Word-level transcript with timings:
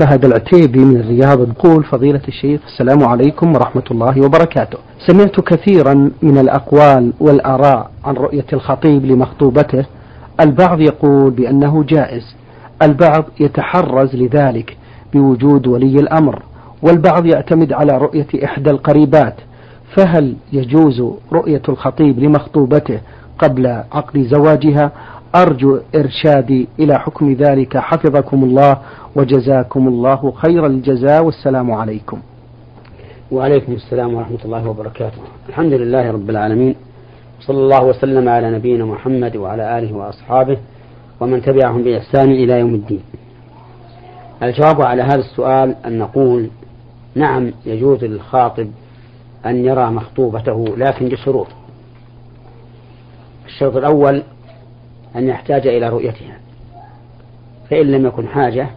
فهد 0.00 0.24
العتيبي 0.24 0.78
من 0.78 1.00
الرياض 1.00 1.48
يقول 1.48 1.84
فضيلة 1.84 2.20
الشيخ 2.28 2.60
السلام 2.66 3.04
عليكم 3.04 3.54
ورحمة 3.54 3.82
الله 3.90 4.20
وبركاته. 4.24 4.78
سمعت 5.06 5.40
كثيرا 5.40 6.10
من 6.22 6.38
الأقوال 6.38 7.12
والآراء 7.20 7.90
عن 8.04 8.14
رؤية 8.14 8.46
الخطيب 8.52 9.04
لمخطوبته. 9.04 9.84
البعض 10.40 10.80
يقول 10.80 11.30
بأنه 11.30 11.84
جائز 11.88 12.36
البعض 12.82 13.24
يتحرز 13.40 14.14
لذلك 14.16 14.76
بوجود 15.12 15.66
ولي 15.66 15.96
الأمر 15.96 16.42
والبعض 16.82 17.26
يعتمد 17.26 17.72
على 17.72 17.98
رؤية 17.98 18.26
إحدى 18.44 18.70
القريبات. 18.70 19.34
فهل 19.96 20.34
يجوز 20.52 21.02
رؤية 21.32 21.62
الخطيب 21.68 22.18
لمخطوبته 22.18 23.00
قبل 23.38 23.66
عقد 23.92 24.18
زواجها؟ 24.18 24.92
أرجو 25.34 25.80
إرشادي 25.94 26.68
إلى 26.78 26.98
حكم 26.98 27.32
ذلك. 27.32 27.76
حفظكم 27.76 28.44
الله 28.44 28.78
وجزاكم 29.16 29.88
الله 29.88 30.32
خير 30.36 30.66
الجزاء. 30.66 31.24
والسلام 31.24 31.72
عليكم. 31.72 32.18
وعليكم 33.30 33.72
السلام 33.72 34.14
ورحمة 34.14 34.38
الله 34.44 34.68
وبركاته. 34.68 35.18
الحمد 35.48 35.72
لله 35.72 36.10
رب 36.10 36.30
العالمين. 36.30 36.74
صلى 37.40 37.58
الله 37.58 37.84
وسلم 37.84 38.28
على 38.28 38.50
نبينا 38.50 38.84
محمد 38.84 39.36
وعلى 39.36 39.78
آله 39.78 39.96
وأصحابه 39.96 40.58
ومن 41.20 41.42
تبعهم 41.42 41.82
بإحسان 41.82 42.30
إلى 42.30 42.60
يوم 42.60 42.74
الدين. 42.74 43.02
الجواب 44.42 44.82
على 44.82 45.02
هذا 45.02 45.20
السؤال 45.20 45.76
أن 45.86 45.98
نقول 45.98 46.48
نعم 47.14 47.52
يجوز 47.66 48.04
للخاطب 48.04 48.68
أن 49.46 49.64
يرى 49.64 49.90
مخطوبته 49.90 50.64
لكن 50.76 51.08
بشروط 51.08 51.46
الشرط 53.46 53.76
الأول 53.76 54.22
أن 55.16 55.28
يحتاج 55.28 55.66
إلى 55.66 55.88
رؤيتها. 55.88 56.38
فإن 57.70 57.86
لم 57.86 58.06
يكن 58.06 58.28
حاجة 58.28 58.68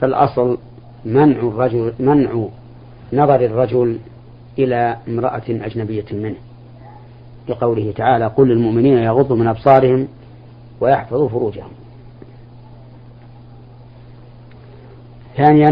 فالأصل 0.00 0.58
منع 1.04 1.36
الرجل 1.36 1.92
منع 1.98 2.48
نظر 3.12 3.40
الرجل 3.44 3.98
إلى 4.58 4.96
امرأة 5.08 5.42
أجنبية 5.48 6.04
منه. 6.12 6.36
لقوله 7.48 7.92
تعالى 7.96 8.26
قل 8.26 8.48
للمؤمنين 8.48 8.98
يغضوا 8.98 9.36
من 9.36 9.46
أبصارهم 9.46 10.08
ويحفظوا 10.80 11.28
فروجهم. 11.28 11.70
ثانيا 15.36 15.68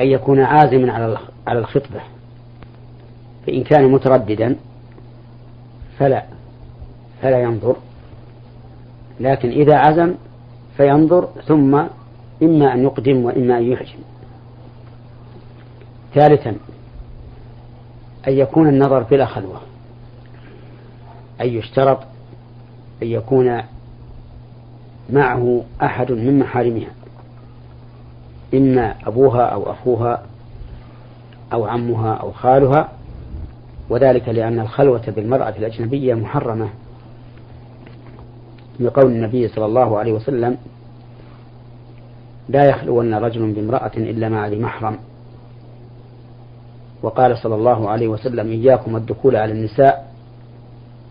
أن 0.00 0.06
يكون 0.06 0.40
عازما 0.40 1.18
على 1.46 1.58
الخطبة. 1.58 2.00
فإن 3.46 3.62
كان 3.62 3.92
مترددا 3.92 4.56
فلا 5.98 6.24
فلا 7.22 7.42
ينظر. 7.42 7.76
لكن 9.20 9.50
إذا 9.50 9.76
عزم 9.76 10.14
فينظر 10.76 11.28
ثم 11.46 11.74
إما 12.42 12.74
أن 12.74 12.82
يقدم 12.82 13.24
وإما 13.24 13.58
أن 13.58 13.72
يحجم. 13.72 13.98
ثالثا 16.14 16.56
أن 18.28 18.32
يكون 18.32 18.68
النظر 18.68 19.02
بلا 19.02 19.26
خلوة. 19.26 19.60
أن 21.40 21.48
يشترط 21.48 21.98
أن 23.02 23.06
يكون 23.08 23.62
معه 25.10 25.62
أحد 25.82 26.12
من 26.12 26.38
محارمها. 26.38 26.90
إما 28.54 28.94
أبوها 29.06 29.42
أو 29.42 29.70
أخوها 29.70 30.22
أو 31.52 31.64
عمها 31.64 32.14
أو 32.14 32.32
خالها 32.32 32.88
وذلك 33.88 34.28
لأن 34.28 34.60
الخلوة 34.60 35.02
بالمرأة 35.16 35.54
الأجنبية 35.58 36.14
محرمة. 36.14 36.68
لقول 38.80 39.06
النبي 39.06 39.48
صلى 39.48 39.66
الله 39.66 39.98
عليه 39.98 40.12
وسلم 40.12 40.56
لا 42.48 42.64
يخلون 42.64 43.14
رجل 43.14 43.52
بامرأة 43.52 43.92
إلا 43.96 44.28
مع 44.28 44.48
ذي 44.48 44.58
محرم. 44.58 44.98
وقال 47.02 47.38
صلى 47.38 47.54
الله 47.54 47.90
عليه 47.90 48.08
وسلم 48.08 48.48
إياكم 48.48 48.96
الدخول 48.96 49.36
على 49.36 49.52
النساء. 49.52 50.12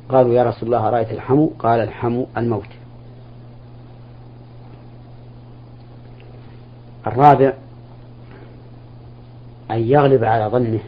قالوا 0.10 0.34
يا 0.34 0.44
رسول 0.44 0.74
الله 0.74 0.90
رأيت 0.90 1.12
الحمو؟ 1.12 1.52
قال 1.60 1.80
الحمو 1.80 2.28
الموت. 2.38 2.68
الرابع 7.08 7.54
أن 9.72 9.80
يغلب 9.80 10.24
على 10.24 10.46
ظنه 10.46 10.80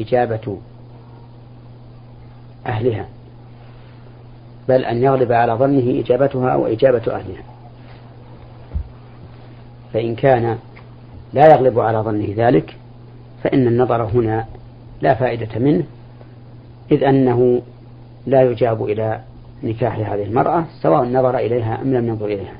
إجابة 0.00 0.58
أهلها. 2.66 3.08
بل 4.70 4.84
أن 4.84 5.02
يغلب 5.02 5.32
على 5.32 5.52
ظنه 5.52 6.00
إجابتها 6.00 6.56
وإجابة 6.56 7.02
أهلها. 7.14 7.42
فإن 9.92 10.14
كان 10.14 10.58
لا 11.32 11.46
يغلب 11.46 11.78
على 11.78 11.98
ظنه 11.98 12.34
ذلك 12.36 12.76
فإن 13.42 13.66
النظر 13.66 14.02
هنا 14.02 14.46
لا 15.02 15.14
فائدة 15.14 15.58
منه 15.58 15.84
إذ 16.92 17.04
أنه 17.04 17.62
لا 18.26 18.42
يجاب 18.42 18.84
إلى 18.84 19.20
نكاح 19.62 19.98
هذه 19.98 20.22
المرأة 20.22 20.64
سواء 20.82 21.04
نظر 21.04 21.38
إليها 21.38 21.82
أم 21.82 21.94
لم 21.94 22.08
ينظر 22.08 22.26
إليها. 22.26 22.54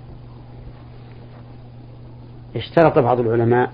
اشترط 2.56 2.98
بعض 2.98 3.20
العلماء 3.20 3.70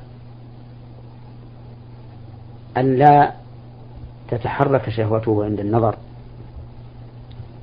أن 2.77 2.97
لا 2.97 3.33
تتحرك 4.29 4.91
شهوته 4.91 5.45
عند 5.45 5.61
النظر. 5.61 5.97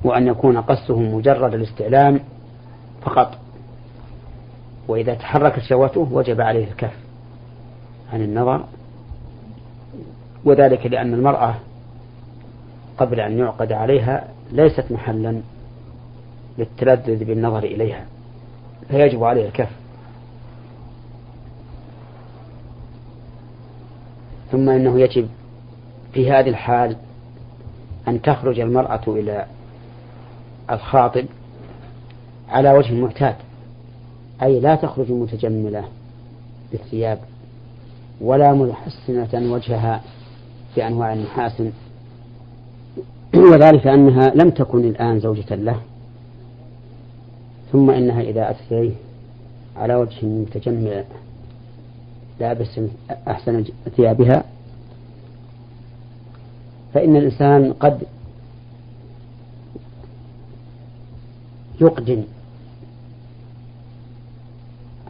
وأن 0.04 0.28
يكون 0.28 0.58
قصده 0.58 1.00
مجرد 1.00 1.54
الاستعلام 1.54 2.20
فقط. 3.02 3.38
وإذا 4.88 5.14
تحركت 5.14 5.60
شهوته 5.60 6.08
وجب 6.12 6.42
عليه 6.42 6.68
الكف 6.68 6.94
عن 8.14 8.22
النظر. 8.22 8.64
وذلك 10.46 10.86
لأن 10.86 11.14
المرأة 11.14 11.56
قبل 12.98 13.20
أن 13.20 13.38
يعقد 13.38 13.72
عليها 13.72 14.28
ليست 14.52 14.92
محلا 14.92 15.42
للتلذذ 16.58 17.26
بالنظر 17.26 17.64
إليها 17.64 18.06
فيجب 18.90 19.24
عليه 19.24 19.46
الكف. 19.48 19.70
ثم 24.52 24.70
إنه 24.70 25.00
يجب 25.00 25.30
في 26.14 26.32
هذه 26.32 26.50
الحال 26.50 26.96
أن 28.08 28.22
تخرج 28.22 28.60
المرأة 28.60 29.02
إلى 29.08 29.46
الخاطب 30.72 31.26
على 32.50 32.72
وجه 32.72 32.90
المعتاد 32.90 33.36
أي 34.44 34.60
لا 34.60 34.76
تخرج 34.76 35.12
متجملة 35.12 35.84
بالثياب 36.72 37.20
ولا 38.22 38.54
محسنة 38.54 39.54
وجهها 39.54 40.02
بأنواع 40.76 41.14
المحاسن 41.14 41.72
وذلك 43.36 43.88
أنها 43.88 44.32
لم 44.36 44.50
تكن 44.50 44.80
الآن 44.80 45.20
زوجة 45.20 45.56
له 45.56 45.80
ثم 47.72 47.90
إنها 47.90 48.22
إذا 48.22 48.50
أتت 48.50 48.92
على 49.78 49.96
وجه 49.96 50.26
متجمل 50.26 51.04
لابس 52.40 52.80
أحسن 53.28 53.64
ثيابها. 53.96 54.44
فإن 56.94 57.16
الإنسان 57.16 57.74
قد 57.74 58.04
يقدم 61.82 62.24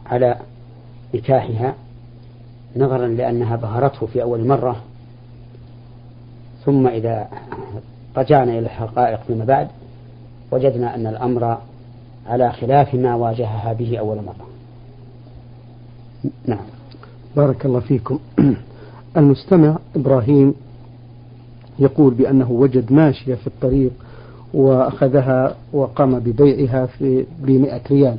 على 0.06 0.36
نكاحها 1.14 1.74
نظرا 2.76 3.08
لأنها 3.08 3.56
بهرته 3.56 4.06
في 4.06 4.22
أول 4.22 4.46
مرة 4.46 4.76
ثم 6.64 6.86
إذا 6.86 7.28
رجعنا 8.16 8.52
إلى 8.52 8.58
الحقائق 8.58 9.20
فيما 9.26 9.44
بعد 9.44 9.68
وجدنا 10.50 10.94
أن 10.94 11.06
الأمر 11.06 11.58
على 12.26 12.52
خلاف 12.52 12.94
ما 12.94 13.14
واجهها 13.14 13.72
به 13.72 13.98
أول 13.98 14.16
مرة. 14.16 14.46
نعم. 16.46 16.66
بارك 17.36 17.66
الله 17.66 17.80
فيكم. 17.80 18.18
المستمع 19.16 19.78
إبراهيم 19.96 20.54
يقول 21.78 22.14
بأنه 22.14 22.50
وجد 22.50 22.92
ماشية 22.92 23.34
في 23.34 23.46
الطريق 23.46 23.92
وأخذها 24.54 25.56
وقام 25.72 26.18
ببيعها 26.18 26.86
في 26.86 27.26
بمئة 27.40 27.80
ريال. 27.90 28.16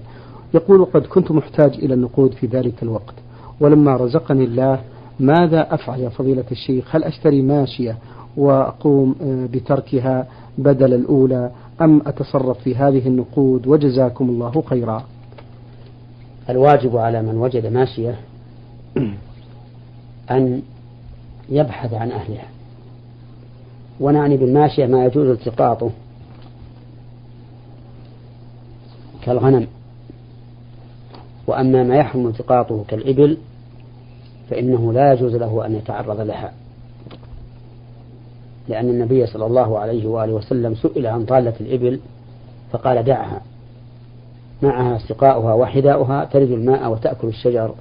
يقول 0.53 0.85
قد 0.85 1.05
كنت 1.05 1.31
محتاج 1.31 1.73
إلى 1.73 1.93
النقود 1.93 2.33
في 2.33 2.47
ذلك 2.47 2.83
الوقت 2.83 3.13
ولما 3.59 3.95
رزقني 3.95 4.43
الله 4.43 4.79
ماذا 5.19 5.73
أفعل 5.73 5.99
يا 5.99 6.09
فضيلة 6.09 6.43
الشيخ؟ 6.51 6.95
هل 6.95 7.03
أشتري 7.03 7.41
ماشية 7.41 7.97
وأقوم 8.37 9.15
آه، 9.21 9.45
بتركها 9.45 10.27
بدل 10.57 10.93
الأولى 10.93 11.51
أم 11.81 12.01
أتصرف 12.05 12.59
في 12.59 12.75
هذه 12.75 13.07
النقود؟ 13.07 13.67
وجزاكم 13.67 14.29
الله 14.29 14.63
خيرا. 14.65 15.03
الواجب 16.49 16.97
على 16.97 17.21
من 17.21 17.37
وجد 17.37 17.65
ماشية 17.65 18.15
أن 20.31 20.61
يبحث 21.49 21.93
عن 21.93 22.11
أهلها. 22.11 22.47
ونعني 23.99 24.37
بالماشية 24.37 24.85
ما 24.85 25.05
يجوز 25.05 25.27
التقاطه. 25.27 25.89
كالغنم. 29.25 29.67
وأما 31.47 31.83
ما 31.83 31.95
يحرم 31.95 32.27
التقاطه 32.27 32.83
كالإبل 32.87 33.37
فإنه 34.49 34.93
لا 34.93 35.13
يجوز 35.13 35.35
له 35.35 35.65
أن 35.65 35.75
يتعرض 35.75 36.21
لها. 36.21 36.53
لأن 38.67 38.89
النبي 38.89 39.25
صلى 39.25 39.45
الله 39.45 39.79
عليه 39.79 40.07
وآله 40.07 40.33
وسلم 40.33 40.75
سئل 40.75 41.07
عن 41.07 41.25
ضالة 41.25 41.53
الإبل 41.61 41.99
فقال 42.71 43.03
دعها. 43.03 43.41
معها 44.61 44.97
سقاؤها 44.97 45.53
وحذاؤها 45.53 46.25
ترد 46.25 46.51
الماء 46.51 46.91
وتأكل 46.91 47.27
الشجر 47.27 47.75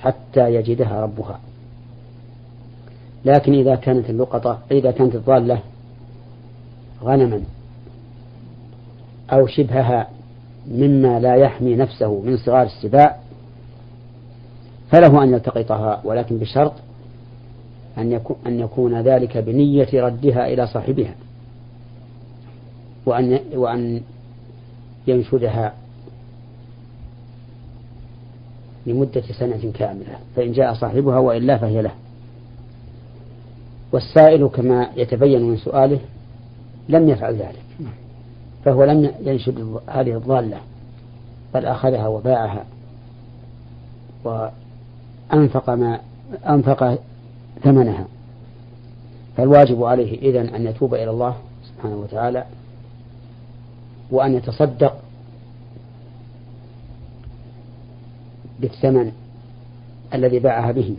حتى 0.00 0.54
يجدها 0.54 1.00
ربها. 1.00 1.40
لكن 3.24 3.54
إذا 3.54 3.74
كانت 3.74 4.10
اللقطة 4.10 4.58
إذا 4.70 4.90
كانت 4.90 5.14
الضالة 5.14 5.60
غنما 7.02 7.42
أو 9.32 9.46
شبهها 9.46 10.08
مما 10.70 11.20
لا 11.20 11.34
يحمي 11.34 11.76
نفسه 11.76 12.20
من 12.20 12.36
صغار 12.36 12.62
السباع 12.62 13.16
فله 14.90 15.22
أن 15.22 15.32
يلتقطها 15.32 16.00
ولكن 16.04 16.38
بشرط 16.38 16.72
أن 17.98 18.12
يكون, 18.12 18.36
أن 18.46 18.60
يكون 18.60 19.00
ذلك 19.00 19.38
بنية 19.38 19.88
ردها 19.94 20.52
إلى 20.52 20.66
صاحبها 20.66 21.14
وأن 23.06 23.40
وأن 23.54 24.00
ينشدها 25.06 25.74
لمدة 28.86 29.22
سنة 29.38 29.72
كاملة 29.74 30.18
فإن 30.36 30.52
جاء 30.52 30.74
صاحبها 30.74 31.18
وإلا 31.18 31.58
فهي 31.58 31.82
له. 31.82 31.92
والسائل 33.92 34.48
كما 34.48 34.90
يتبين 34.96 35.42
من 35.42 35.56
سؤاله 35.56 35.98
لم 36.88 37.08
يفعل 37.08 37.34
ذلك. 37.34 37.67
فهو 38.68 38.84
لم 38.84 39.12
ينشد 39.20 39.80
هذه 39.86 40.16
الضالة 40.16 40.60
بل 41.54 41.66
أخذها 41.66 42.08
وباعها 42.08 42.64
وأنفق 44.24 45.70
ما 45.70 46.00
أنفق 46.48 46.98
ثمنها. 47.62 48.04
فالواجب 49.36 49.84
عليه 49.84 50.18
إذن 50.18 50.54
أن 50.54 50.66
يتوب 50.66 50.94
إلى 50.94 51.10
الله 51.10 51.36
سبحانه 51.64 51.96
وتعالى 51.96 52.44
وأن 54.10 54.34
يتصدق 54.34 54.96
بالثمن 58.60 59.12
الذي 60.14 60.38
باعها 60.38 60.72
به. 60.72 60.96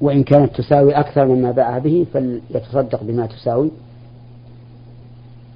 وإن 0.00 0.22
كانت 0.22 0.56
تساوي 0.56 0.92
أكثر 0.92 1.26
مما 1.26 1.50
باعها 1.50 1.78
به 1.78 2.06
فليتصدق 2.12 3.02
بما 3.02 3.26
تساوي. 3.26 3.70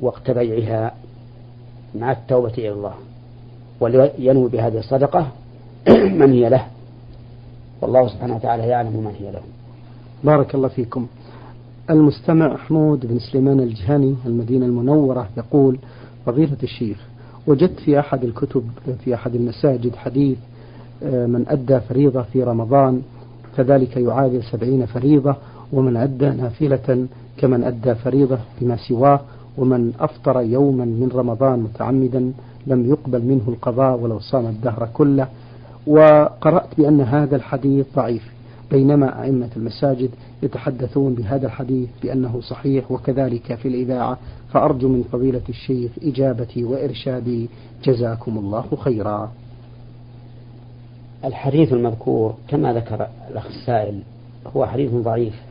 وقت 0.03 0.31
بيعها 0.31 0.95
مع 1.95 2.13
التوبة 2.13 2.53
إلى 2.59 2.73
الله. 2.73 2.95
ولينوي 3.81 4.49
بهذه 4.49 4.79
الصدقة 4.79 5.29
من 6.19 6.33
هي 6.33 6.49
له. 6.49 6.67
والله 7.81 8.09
سبحانه 8.09 8.37
وتعالى 8.37 8.63
يعلم 8.63 8.93
من 8.93 9.15
هي 9.21 9.33
له. 9.33 9.41
بارك 10.25 10.55
الله 10.55 10.69
فيكم. 10.69 11.07
المستمع 11.91 12.57
حمود 12.57 13.07
بن 13.07 13.19
سليمان 13.19 13.61
الجهني 13.61 14.17
المدينة 14.27 14.67
المنورة 14.67 15.29
يقول 15.37 15.79
فضيلة 16.27 16.57
الشيخ 16.63 16.97
وجدت 17.47 17.81
في 17.81 18.01
أحد 18.01 18.25
الكتب 18.25 18.65
في 19.05 19.15
أحد 19.15 19.35
المساجد 19.35 19.97
حديث 19.97 20.39
آه، 21.03 21.27
من 21.27 21.45
أدى 21.49 21.81
فريضة 21.81 22.23
في 22.23 22.43
رمضان 22.43 23.03
كذلك 23.57 23.97
يعادل 23.97 24.43
سبعين 24.45 24.87
فريضة 24.87 25.37
ومن 25.73 25.97
أدى 25.97 26.31
نافلة 26.31 27.07
كمن 27.37 27.65
أدى 27.65 27.95
فريضة 27.95 28.39
بما 28.61 28.77
سواه 28.77 29.21
ومن 29.59 29.93
أفطر 30.01 30.41
يوما 30.41 30.85
من 30.85 31.11
رمضان 31.15 31.59
متعمدا 31.59 32.33
لم 32.67 32.91
يقبل 32.91 33.23
منه 33.23 33.43
القضاء 33.49 33.99
ولو 33.99 34.21
صام 34.21 34.47
الدهر 34.47 34.89
كله. 34.95 35.29
وقرأت 35.87 36.69
بأن 36.79 37.01
هذا 37.01 37.37
الحديث 37.37 37.87
ضعيف. 37.97 38.33
بينما 38.71 39.23
أئمة 39.23 39.49
المساجد 39.57 40.11
يتحدثون 40.43 41.15
بهذا 41.15 41.47
الحديث 41.47 41.89
بأنه 42.03 42.41
صحيح 42.41 42.93
وكذلك 42.93 43.55
في 43.55 43.69
الإذاعة. 43.69 44.19
فأرجو 44.53 44.89
من 44.89 45.03
فضيلة 45.13 45.43
الشيخ 45.49 45.91
إجابتي 46.03 46.65
وإرشادي. 46.65 47.49
جزاكم 47.85 48.39
الله 48.39 48.65
خيرا. 48.79 49.33
الحديث 51.25 51.73
المذكور 51.73 52.35
كما 52.49 52.73
ذكر 52.73 53.07
الأخ 53.31 53.47
السائل 53.47 54.01
هو 54.57 54.67
حديث 54.67 54.93
ضعيف. 54.95 55.43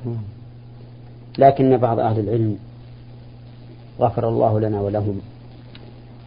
لكن 1.38 1.78
بعض 1.78 2.00
أهل 2.00 2.20
العلم 2.20 2.58
غفر 4.02 4.30
الله 4.30 4.60
لنا 4.60 4.82
ولهم. 4.82 5.22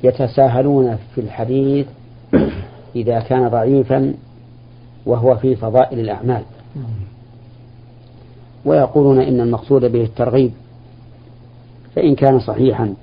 يتساهلون 0.04 0.96
في 1.14 1.20
الحديث 1.20 1.86
إذا 2.96 3.20
كان 3.20 3.48
ضعيفا 3.48 4.14
وهو 5.06 5.36
في 5.36 5.56
فضائل 5.56 6.00
الأعمال. 6.00 6.42
ويقولون 8.64 9.20
إن 9.20 9.40
المقصود 9.40 9.84
به 9.84 10.02
الترغيب 10.02 10.52
فإن 11.96 12.14
كان 12.14 12.40
صحيحا 12.40 12.94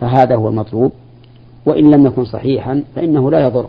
فهذا 0.00 0.36
هو 0.36 0.48
المطلوب 0.48 0.92
وإن 1.66 1.90
لم 1.90 2.06
يكن 2.06 2.24
صحيحا 2.24 2.82
فإنه 2.96 3.30
لا 3.30 3.40
يضر 3.40 3.68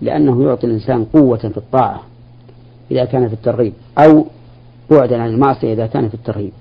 لأنه 0.00 0.44
يعطي 0.44 0.66
الإنسان 0.66 1.04
قوة 1.04 1.36
في 1.36 1.56
الطاعة 1.56 2.02
إذا 2.90 3.04
كان 3.04 3.28
في 3.28 3.34
الترغيب 3.34 3.72
أو 3.98 4.24
بعدا 4.90 5.22
عن 5.22 5.28
المعصية 5.28 5.72
إذا 5.72 5.86
كان 5.86 6.08
في 6.08 6.14
الترغيب. 6.14 6.52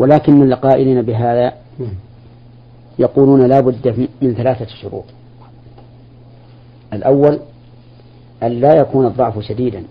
ولكن 0.00 0.34
من 0.34 0.52
القائلين 0.52 1.02
بهذا 1.02 1.52
يقولون 2.98 3.46
لا 3.46 3.60
بد 3.60 4.08
من 4.22 4.34
ثلاثة 4.34 4.66
شروط. 4.66 5.04
الأول 6.92 7.40
أن 8.42 8.60
لا 8.60 8.74
يكون 8.74 9.06
الضعف 9.06 9.38
شديدا. 9.38 9.84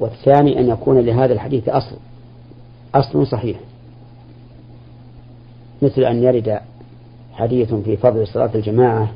والثاني 0.00 0.60
أن 0.60 0.68
يكون 0.68 0.98
لهذا 0.98 1.32
الحديث 1.32 1.68
أصل. 1.68 1.96
أصل 2.94 3.26
صحيح. 3.26 3.60
مثل 5.82 6.04
أن 6.04 6.22
يرد 6.22 6.60
حديث 7.32 7.74
في 7.74 7.96
فضل 7.96 8.26
صلاة 8.26 8.50
الجماعة 8.54 9.08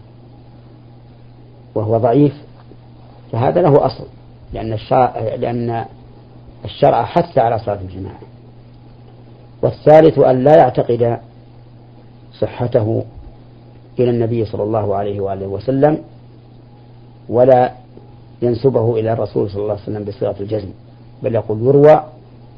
وهو 1.74 1.98
ضعيف 1.98 2.34
فهذا 3.32 3.62
له 3.62 3.86
أصل 3.86 4.04
لأن 4.52 4.72
الشرع, 4.72 5.18
لأن 5.18 5.84
الشرع 6.64 7.04
حث 7.04 7.38
على 7.38 7.58
صلاة 7.58 7.80
الجماعة. 7.80 8.18
والثالث 9.62 10.18
أن 10.18 10.44
لا 10.44 10.56
يعتقد 10.56 11.18
صحته 12.38 13.04
إلى 13.98 14.10
النبي 14.10 14.44
صلى 14.44 14.62
الله 14.62 14.94
عليه 14.94 15.20
وآله 15.20 15.46
وسلم 15.46 15.98
ولا 17.28 17.72
ينسبه 18.42 18.94
إلى 18.98 19.12
الرسول 19.12 19.50
صلى 19.50 19.62
الله 19.62 19.72
عليه 19.72 19.82
وسلم 19.82 20.04
بصيغة 20.04 20.36
الجزم 20.40 20.68
بل 21.22 21.34
يقول 21.34 21.62
يروى 21.62 22.04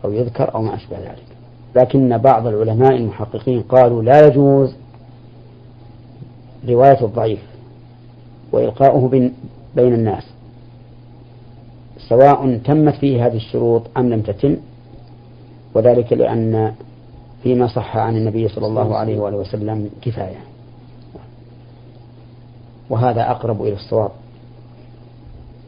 أو 0.04 0.12
يذكر 0.12 0.54
أو 0.54 0.62
ما 0.62 0.74
أشبه 0.74 0.98
ذلك. 0.98 1.28
لكن 1.76 2.18
بعض 2.18 2.46
العلماء 2.46 2.96
المحققين 2.96 3.62
قالوا 3.62 4.02
لا 4.02 4.26
يجوز 4.26 4.74
رواية 6.68 7.04
الضعيف 7.04 7.40
وإلقاؤه 8.52 9.08
بين 9.76 9.94
الناس 9.94 10.24
سواء 12.08 12.58
تمت 12.64 12.94
فيه 12.94 13.26
هذه 13.26 13.36
الشروط 13.36 13.82
أم 13.96 14.08
لم 14.10 14.22
تتم 14.22 14.56
وذلك 15.74 16.12
لأن 16.12 16.74
فيما 17.42 17.66
صح 17.66 17.96
عن 17.96 18.16
النبي 18.16 18.48
صلى 18.48 18.66
الله 18.66 18.96
عليه 18.96 19.18
وآله 19.18 19.36
وسلم 19.36 19.90
كفاية. 20.02 20.40
وهذا 22.90 23.30
أقرب 23.30 23.62
إلى 23.62 23.74
الصواب. 23.74 24.10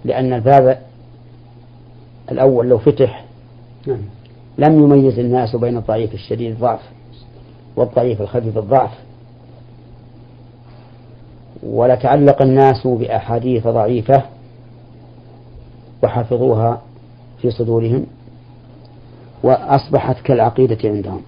لأن 0.04 0.32
الباب 0.32 0.82
الأول 2.30 2.68
لو 2.68 2.78
فتح. 2.78 3.24
لم 4.58 4.84
يميز 4.84 5.18
الناس 5.18 5.56
بين 5.56 5.76
الضعيف 5.76 6.14
الشديد 6.14 6.50
الضعف 6.52 6.80
والضعيف 7.76 8.20
الخفيف 8.22 8.58
الضعف. 8.58 8.98
ولتعلق 11.62 12.42
الناس 12.42 12.86
بأحاديث 12.86 13.66
ضعيفة 13.66 14.22
وحفظوها 16.02 16.82
في 17.42 17.50
صدورهم 17.50 18.06
وأصبحت 19.42 20.20
كالعقيدة 20.20 20.88
عندهم. 20.88 21.22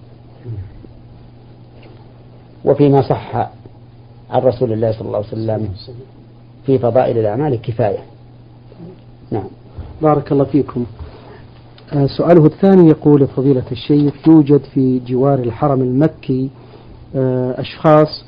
وفيما 2.65 3.01
صح 3.01 3.35
عن 4.29 4.41
رسول 4.41 4.73
الله 4.73 4.91
صلى 4.91 5.07
الله 5.07 5.17
عليه 5.17 5.27
وسلم 5.27 5.69
في 6.65 6.79
فضائل 6.79 7.17
الأعمال 7.17 7.61
كفاية. 7.61 8.03
نعم. 9.31 9.47
بارك 10.01 10.31
الله 10.31 10.43
فيكم. 10.43 10.85
آه، 11.93 12.05
سؤاله 12.17 12.45
الثاني 12.45 12.89
يقول 12.89 13.27
فضيلة 13.27 13.63
الشيخ 13.71 14.27
يوجد 14.27 14.61
في 14.73 14.99
جوار 14.99 15.39
الحرم 15.39 15.81
المكي 15.81 16.49
آه، 17.15 17.61
أشخاص 17.61 18.25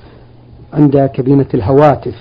عند 0.74 0.98
كابينة 1.06 1.48
الهواتف 1.54 2.16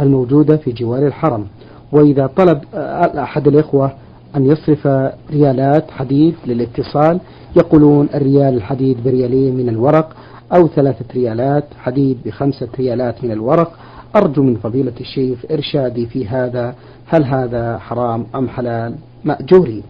الموجودة 0.00 0.56
في 0.56 0.72
جوار 0.72 1.06
الحرم. 1.06 1.46
وإذا 1.92 2.26
طلب 2.26 2.60
آه، 2.74 3.22
أحد 3.22 3.48
الإخوة 3.48 3.92
أن 4.36 4.46
يصرف 4.46 4.86
ريالات 5.30 5.90
حديد 5.90 6.34
للاتصال. 6.46 7.20
يقولون 7.56 8.08
الريال 8.14 8.54
الحديد 8.54 9.04
بريالين 9.04 9.56
من 9.56 9.68
الورق 9.68 10.16
أو 10.56 10.68
ثلاثة 10.68 11.04
ريالات 11.14 11.64
حديد 11.78 12.18
بخمسة 12.24 12.68
ريالات 12.78 13.24
من 13.24 13.32
الورق. 13.32 13.72
أرجو 14.16 14.42
من 14.42 14.56
فضيلة 14.56 14.92
الشيخ 15.00 15.38
إرشادي 15.50 16.06
في 16.06 16.28
هذا 16.28 16.74
هل 17.06 17.24
هذا 17.24 17.78
حرام 17.78 18.26
أم 18.34 18.48
حلال؟ 18.48 18.94
مأجوري. 19.24 19.82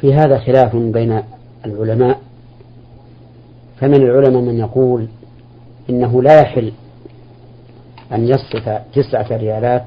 في 0.00 0.14
هذا 0.14 0.38
خلاف 0.38 0.76
بين 0.76 1.22
العلماء. 1.66 2.20
فمن 3.80 3.94
العلماء 3.94 4.42
من 4.42 4.58
يقول 4.58 5.06
إنه 5.90 6.22
لا 6.22 6.40
يحل 6.40 6.72
أن 8.12 8.28
يصرف 8.28 8.68
تسعة 8.94 9.36
ريالات 9.36 9.86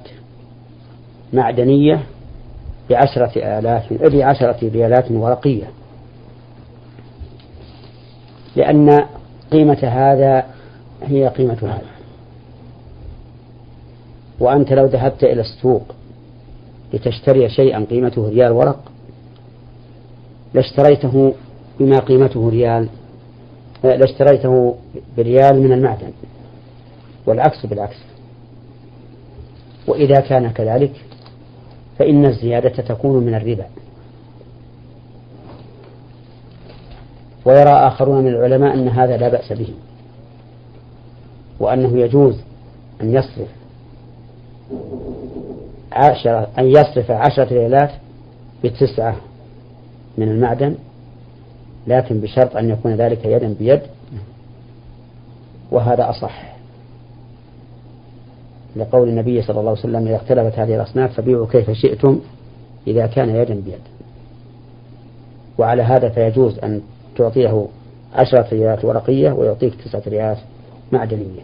معدنية 1.33 2.03
بعشرة 2.89 3.59
آلاف 3.59 3.93
بعشرة 3.93 4.69
ريالات 4.69 5.11
ورقية. 5.11 5.69
لأن 8.55 9.05
قيمة 9.51 9.79
هذا 9.83 10.45
هي 11.03 11.27
قيمة 11.27 11.57
هذا. 11.61 11.89
وأنت 14.39 14.73
لو 14.73 14.85
ذهبت 14.85 15.23
إلى 15.23 15.41
السوق 15.41 15.83
لتشتري 16.93 17.49
شيئا 17.49 17.85
قيمته 17.89 18.29
ريال 18.29 18.51
ورق 18.51 18.91
لاشتريته 20.53 21.33
بما 21.79 21.99
قيمته 21.99 22.49
ريال 22.49 22.89
لاشتريته 23.83 24.75
بريال 25.17 25.61
من 25.61 25.71
المعدن. 25.71 26.11
والعكس 27.27 27.65
بالعكس. 27.65 27.97
وإذا 29.87 30.15
كان 30.15 30.51
كذلك 30.51 30.91
فإن 31.99 32.25
الزيادة 32.25 32.69
تكون 32.83 33.23
من 33.23 33.35
الربا. 33.35 33.65
ويرى 37.45 37.69
آخرون 37.71 38.23
من 38.23 38.27
العلماء 38.27 38.73
أن 38.73 38.87
هذا 38.87 39.17
لا 39.17 39.29
بأس 39.29 39.53
به 39.53 39.73
وأنه 41.59 41.97
يجوز 41.99 42.39
أن 43.01 43.13
يصرف 43.13 43.47
عشرة 45.91 46.47
أن 46.59 46.65
يصرف 46.65 47.11
عشرة 47.11 47.53
ليلات 47.53 47.91
بتسعة 48.63 49.15
من 50.17 50.29
المعدن 50.29 50.75
لكن 51.87 52.19
بشرط 52.19 52.55
أن 52.55 52.69
يكون 52.69 52.95
ذلك 52.95 53.25
يدا 53.25 53.55
بيد 53.59 53.81
وهذا 55.71 56.09
أصح. 56.09 56.58
لقول 58.79 59.09
النبي 59.09 59.41
صلى 59.41 59.59
الله 59.59 59.69
عليه 59.69 59.79
وسلم 59.79 60.07
إذا 60.07 60.15
اختلفت 60.15 60.59
هذه 60.59 60.75
الأصناف 60.75 61.13
فبيعوا 61.13 61.47
كيف 61.51 61.71
شئتم 61.71 62.19
إذا 62.87 63.07
كان 63.07 63.29
يدا 63.29 63.53
بيد. 63.53 63.81
وعلى 65.57 65.83
هذا 65.83 66.09
فيجوز 66.09 66.59
أن 66.59 66.81
تعطيه 67.15 67.65
عشرة 68.15 68.47
ريالات 68.51 68.85
ورقية 68.85 69.31
ويعطيك 69.31 69.75
تسعة 69.75 70.03
ريالات 70.07 70.37
معدنية. 70.91 71.41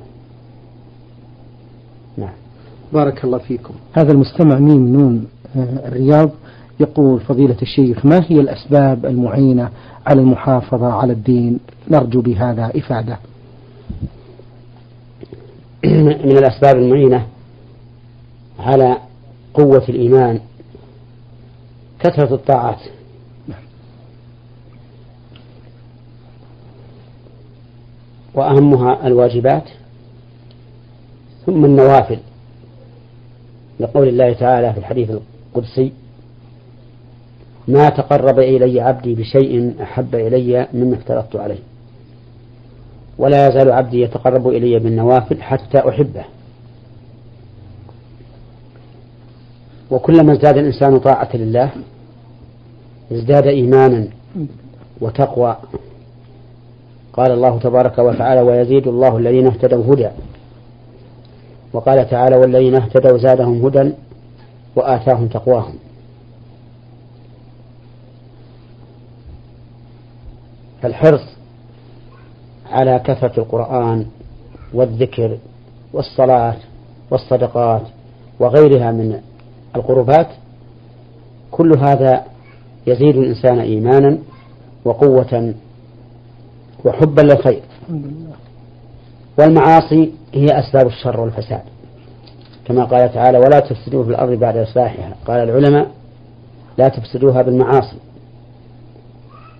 نعم. 2.17 2.33
بارك 2.93 3.23
الله 3.23 3.37
فيكم. 3.37 3.73
هذا 3.93 4.11
المستمع 4.11 4.59
ميم 4.59 4.87
نون 4.87 5.27
آه، 5.55 5.87
الرياض 5.87 6.29
يقول 6.79 7.19
فضيلة 7.19 7.57
الشيخ 7.61 8.05
ما 8.05 8.23
هي 8.27 8.39
الأسباب 8.39 9.05
المعينة 9.05 9.69
على 10.07 10.21
المحافظة 10.21 10.93
على 10.93 11.13
الدين؟ 11.13 11.59
نرجو 11.91 12.21
بهذا 12.21 12.71
إفادة. 12.75 13.17
من 15.87 16.37
الأسباب 16.37 16.77
المعينة 16.77 17.27
على 18.59 18.97
قوة 19.53 19.83
الإيمان 19.89 20.39
كثرة 21.99 22.35
الطاعات. 22.35 22.79
وأهمها 28.33 29.07
الواجبات 29.07 29.63
ثم 31.45 31.65
النوافل. 31.65 32.19
لقول 33.79 34.07
الله 34.07 34.33
تعالى 34.33 34.73
في 34.73 34.79
الحديث 34.79 35.11
القدسي 35.55 35.91
ما 37.67 37.89
تقرب 37.89 38.39
إلي 38.39 38.81
عبدي 38.81 39.15
بشيء 39.15 39.73
أحب 39.83 40.15
إلي 40.15 40.67
مما 40.73 40.95
افترضت 40.95 41.35
عليه. 41.35 41.59
ولا 43.17 43.47
يزال 43.47 43.71
عبدي 43.71 44.01
يتقرب 44.01 44.47
إلي 44.47 44.79
بالنوافل 44.79 45.41
حتى 45.41 45.89
أحبه. 45.89 46.25
وكلما 49.91 50.33
ازداد 50.33 50.57
الإنسان 50.57 50.99
طاعة 50.99 51.29
لله 51.33 51.71
ازداد 53.11 53.47
إيمانا 53.47 54.07
وتقوى. 55.01 55.57
قال 57.13 57.31
الله 57.31 57.59
تبارك 57.59 57.99
وتعالى 57.99 58.41
ويزيد 58.41 58.87
الله 58.87 59.17
الذين 59.17 59.47
اهتدوا 59.47 59.93
هدى. 59.93 60.09
وقال 61.73 62.09
تعالى 62.09 62.35
والذين 62.35 62.75
اهتدوا 62.75 63.17
زادهم 63.17 63.65
هدى 63.65 63.91
وآتاهم 64.75 65.27
تقواهم. 65.27 65.73
فالحرص 70.81 71.34
على 72.75 72.99
كثرة 72.99 73.39
القرآن 73.39 74.05
والذكر 74.73 75.37
والصلاة 75.93 76.55
والصدقات 77.11 77.81
وغيرها 78.39 78.91
من 78.91 79.19
القربات 79.75 80.27
كل 81.51 81.71
هذا 81.79 82.23
يزيد 82.87 83.17
الإنسان 83.17 83.59
إيمانا 83.59 84.17
وقوة 84.85 85.53
وحبا 86.85 87.21
للخير. 87.21 87.61
والمعاصي 89.39 90.11
هي 90.33 90.45
أسباب 90.45 90.87
الشر 90.87 91.19
والفساد 91.19 91.61
كما 92.65 92.83
قال 92.83 93.13
تعالى 93.13 93.37
ولا 93.37 93.59
تفسدوا 93.59 94.03
في 94.03 94.09
الأرض 94.09 94.39
بعد 94.39 94.57
إصلاحها 94.57 95.15
قال 95.27 95.49
العلماء 95.49 95.91
لا 96.77 96.87
تفسدوها 96.87 97.41
بالمعاصي 97.41 97.97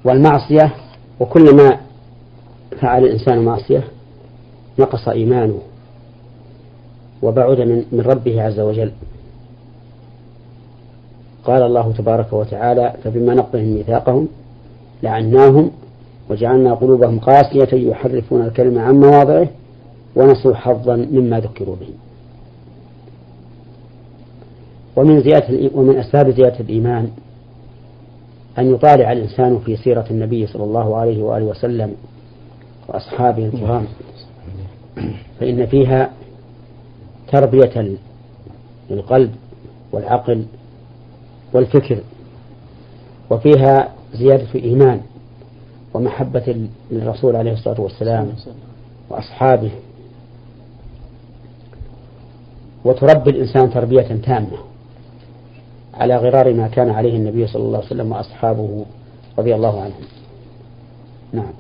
والمعصية 0.06 0.76
وكلما 1.20 1.78
فعل 2.82 3.04
الإنسان 3.04 3.46
معصية 3.46 3.84
نقص 4.80 5.08
إيمانه 5.08 5.60
وبعد 7.22 7.62
من, 7.62 7.86
من 7.92 8.02
ربه 8.02 8.42
عز 8.44 8.60
وجل. 8.60 8.92
قال 11.46 11.62
الله 11.62 11.92
تبارك 11.92 12.34
وتعالى 12.34 12.94
فبما 13.04 13.34
نقضهم 13.34 13.74
ميثاقهم 13.74 14.28
لعناهم 15.04 15.72
وجعلنا 16.30 16.74
قلوبهم 16.74 17.20
قاسية 17.20 17.90
يحرفون 17.90 18.42
الكلمة 18.42 18.82
عن 18.82 19.00
مواضعه 19.00 19.48
ونسوا 20.16 20.56
حظا 20.56 20.96
مما 20.96 21.40
ذكروا 21.40 21.76
به. 21.76 21.90
ومن 24.96 25.22
زيادة 25.22 25.70
ومن 25.76 25.98
أسباب 25.98 26.30
زيادة 26.30 26.60
الإيمان 26.60 27.10
أن 28.60 28.74
يطالع 28.74 29.12
الإنسان 29.12 29.60
في 29.60 29.76
سيرة 29.76 30.06
النبي 30.12 30.48
صلى 30.48 30.64
الله 30.64 30.96
عليه 30.98 31.24
وآله 31.24 31.46
وسلم 31.46 31.94
وأصحابه 32.88 33.46
الكرام. 33.46 33.86
فإن 35.40 35.66
فيها 35.66 36.12
تربية 37.32 37.98
للقلب 38.90 39.36
والعقل 39.92 40.46
والفكر 41.54 42.00
وفيها 43.30 43.94
زيادة 44.14 44.48
الإيمان 44.56 45.02
ومحبة 45.94 46.68
للرسول 46.92 47.36
عليه 47.36 47.54
الصلاة 47.54 47.82
والسلام 47.82 48.34
وأصحابه. 49.10 49.72
وتربي 52.86 53.30
الإنسان 53.30 53.70
تربية 53.70 54.02
تامة 54.02 54.58
على 55.94 56.16
غرار 56.18 56.54
ما 56.54 56.68
كان 56.68 56.90
عليه 56.90 57.16
النبي 57.18 57.48
صلى 57.48 57.64
الله 57.64 57.78
عليه 57.78 57.88
وسلم 57.88 58.12
وأصحابه 58.12 58.86
رضي 59.40 59.56
الله 59.56 59.82
عنهم. 59.82 60.04
نعم. 61.34 61.54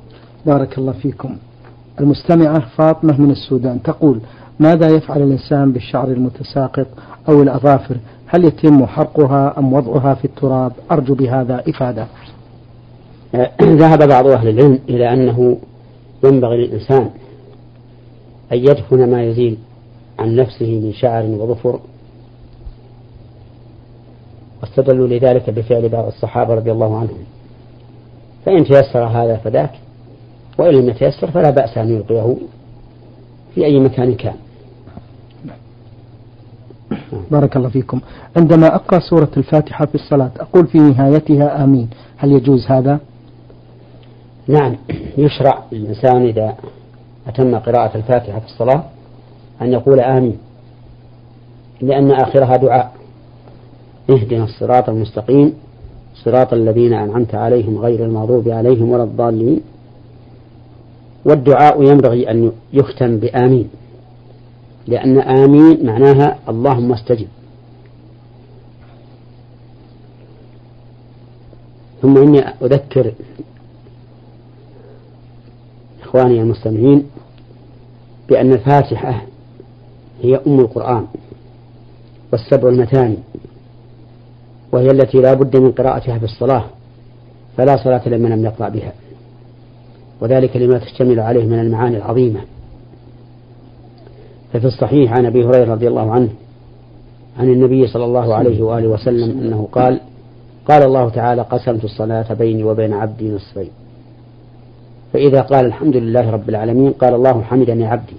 بارك 0.46 0.78
الله 0.78 0.92
فيكم. 0.92 1.38
المستمعة 2.00 2.60
فاطمة 2.60 3.22
من 3.22 3.32
السودان 3.32 3.84
تقول 3.84 4.20
ماذا 4.60 4.88
يفعل 4.88 5.22
الإنسان 5.22 5.72
بالشعر 5.72 6.08
المتساقط 6.08 6.88
أو 7.30 7.42
الأظافر؟ 7.42 7.98
هل 8.28 8.46
يتم 8.46 8.86
حرقها 8.86 9.60
أم 9.60 9.74
وضعها 9.74 10.14
في 10.14 10.26
التراب؟ 10.26 10.72
أرجو 10.92 11.16
بهذا 11.16 11.64
إفادة. 11.70 12.08
ذهب 13.62 14.08
بعض 14.08 14.28
أهل 14.28 14.48
العلم 14.48 14.80
إلى 14.90 15.14
أنه 15.14 15.58
ينبغي 16.24 16.58
للإنسان 16.58 17.10
أن 18.52 18.58
يدفن 18.58 19.12
ما 19.12 19.24
يزيل 19.24 19.58
عن 20.20 20.36
نفسه 20.36 20.80
من 20.80 20.94
شعر 20.94 21.26
وظفر 21.26 21.80
واستدلوا 24.62 25.08
لذلك 25.08 25.50
بفعل 25.50 25.90
بعض 25.90 26.06
الصحابة 26.06 26.54
رضي 26.54 26.72
الله 26.72 27.00
عنهم. 27.00 27.26
فإن 28.46 28.64
تيسر 28.64 29.04
هذا 29.04 29.38
فذاك. 29.38 29.85
وإن 30.58 30.74
لم 30.74 30.90
يتيسر 30.90 31.32
فلا 31.32 31.50
بأس 31.50 31.78
أن 31.78 31.90
يلقيه 31.90 32.36
في 33.56 33.66
أي 33.66 33.80
مكان 33.80 34.14
كان. 34.16 34.36
بارك 37.32 37.58
الله 37.58 37.70
فيكم. 37.70 38.00
عندما 38.38 38.76
أقرأ 38.76 39.00
سورة 39.00 39.30
الفاتحة 39.38 39.86
في 39.86 39.96
الصلاة 39.96 40.32
أقول 40.40 40.68
في 40.68 40.78
نهايتها 40.78 41.64
آمين. 41.64 41.90
هل 42.18 42.32
يجوز 42.32 42.66
هذا؟ 42.68 43.00
نعم. 44.48 44.76
يشرع 45.18 45.64
للإنسان 45.72 46.26
إذا 46.26 46.56
أتم 47.28 47.56
قراءة 47.56 47.98
الفاتحة 47.98 48.40
في 48.40 48.46
الصلاة 48.46 48.84
أن 49.62 49.74
يقول 49.74 50.00
آمين. 50.00 50.38
لأن 51.82 52.12
آخرها 52.12 52.56
دعاء. 52.56 52.92
اهدنا 54.10 54.44
الصراط 54.44 54.90
المستقيم 54.90 55.54
صراط 56.24 56.54
الذين 56.54 56.94
أنعمت 56.94 57.36
عليهم 57.36 57.78
غير 57.78 58.06
المغضوب 58.06 58.50
عليهم 58.50 58.92
ولا 58.92 59.04
الضالين. 59.04 59.62
والدعاء 61.26 61.84
ينبغي 61.84 62.32
أن 62.32 62.52
يختم 62.74 63.18
بآمين. 63.18 63.70
لأن 64.88 65.20
آمين 65.20 65.86
معناها 65.86 66.40
اللهم 66.50 66.94
استجب. 66.94 67.28
ثم 72.02 72.18
إني 72.18 72.40
أذكر 72.40 73.14
إخواني 76.04 76.42
المستمعين 76.42 77.06
بأن 78.30 78.54
الفاتحة 78.54 79.22
هي 80.22 80.36
أم 80.48 80.60
القرآن 80.60 81.08
والسبع 82.32 82.70
المثاني 82.70 83.18
وهي 84.72 84.92
التي 84.92 85.18
لا 85.18 85.34
بد 85.34 85.58
من 85.58 85.72
قراءتها 85.72 86.18
في 86.18 86.26
الصلاة 86.26 86.66
فلا 87.58 87.78
صلاة 87.84 88.10
لمن 88.10 88.30
لم 88.30 88.46
يقرأ 88.46 88.70
بها. 88.70 88.94
وذلك 90.22 90.58
لما 90.58 90.78
تشتمل 90.78 91.20
عليه 91.20 91.46
من 91.46 91.60
المعاني 91.60 91.98
العظيمة. 91.98 92.40
ففي 94.54 94.66
الصحيح 94.66 95.14
عن 95.14 95.26
أبي 95.26 95.46
هريرة 95.46 95.74
رضي 95.74 95.88
الله 95.88 96.12
عنه 96.12 96.30
عن 97.40 97.50
النبي 97.50 97.88
صلى 97.88 98.06
الله 98.06 98.36
عليه 98.36 98.62
وآله 98.62 98.88
وسلم 98.88 99.40
أنه 99.40 99.68
قال 99.72 100.00
قال 100.68 100.84
الله 100.84 101.10
تعالى 101.10 101.42
قسمت 101.42 101.84
الصلاة 101.84 102.34
بيني 102.34 102.64
وبين 102.64 102.94
عبدي 102.94 103.32
نصفين. 103.32 103.70
فإذا 105.14 105.42
قال 105.42 105.66
الحمد 105.66 105.96
لله 105.96 106.30
رب 106.32 106.50
العالمين 106.50 106.92
قال 106.92 107.14
الله 107.14 107.42
حمدني 107.42 107.86
عبدي. 107.86 108.16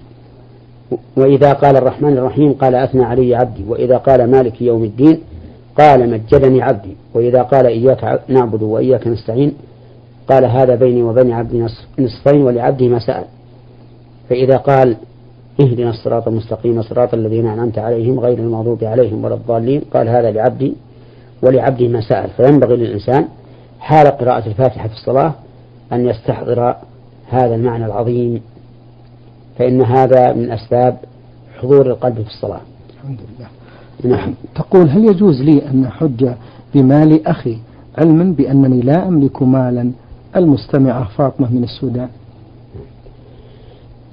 وإذا 1.17 1.53
قال 1.53 1.77
الرحمن 1.77 2.17
الرحيم 2.17 2.53
قال 2.53 2.75
أثنى 2.75 3.03
علي 3.03 3.35
عبدي. 3.35 3.63
وإذا 3.67 3.97
قال 3.97 4.31
مالك 4.31 4.61
يوم 4.61 4.83
الدين 4.83 5.19
قال 5.77 6.09
مجدني 6.09 6.61
عبدي. 6.61 6.95
وإذا 7.13 7.41
قال 7.41 7.65
إياك 7.65 8.21
نعبد 8.27 8.61
وإياك 8.61 9.07
نستعين 9.07 9.53
قال 10.29 10.45
هذا 10.45 10.75
بيني 10.75 11.03
وبين 11.03 11.31
عبدي 11.31 11.65
نصفين 11.99 12.41
ولعبدي 12.41 12.89
ما 12.89 12.99
سأل. 12.99 13.23
فإذا 14.29 14.57
قال 14.57 14.97
اهدنا 15.59 15.89
الصراط 15.89 16.27
المستقيم 16.27 16.81
صراط 16.81 17.13
الذين 17.13 17.47
أنعمت 17.47 17.77
عليهم 17.77 18.19
غير 18.19 18.37
المغضوب 18.37 18.83
عليهم 18.83 19.25
ولا 19.25 19.35
الضالين 19.35 19.81
قال 19.93 20.09
هذا 20.09 20.31
لعبدي 20.31 20.73
ولعبده 21.41 21.87
ما 21.87 22.01
سأل. 22.01 22.29
فينبغي 22.29 22.75
للإنسان 22.75 23.27
حال 23.79 24.07
قراءة 24.07 24.47
الفاتحة 24.47 24.87
في 24.87 24.93
الصلاة 24.93 25.33
أن 25.93 26.05
يستحضر 26.05 26.75
هذا 27.29 27.55
المعنى 27.55 27.85
العظيم 27.85 28.41
فإن 29.57 29.81
هذا 29.81 30.33
من 30.33 30.51
أسباب 30.51 30.97
حضور 31.61 31.87
القلب 31.87 32.15
في 32.15 32.27
الصلاة. 32.27 32.61
الحمد 32.93 33.19
لله. 33.19 33.47
نعم. 34.15 34.33
تقول 34.55 34.89
هل 34.89 35.05
يجوز 35.05 35.41
لي 35.41 35.67
أن 35.67 35.85
أحج 35.85 36.29
بمال 36.73 37.27
أخي 37.27 37.57
علما 37.97 38.23
بأنني 38.23 38.81
لا 38.81 39.07
أملك 39.07 39.41
مالا 39.41 39.91
المستمعة 40.37 41.09
فاطمة 41.09 41.51
من 41.51 41.63
السودان. 41.63 42.09